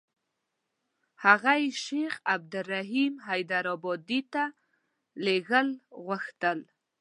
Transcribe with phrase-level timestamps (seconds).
[1.25, 4.43] هغه یې شیخ عبدالرحیم حیدارآبادي ته
[5.23, 5.67] لېږل
[6.05, 6.59] غوښتل.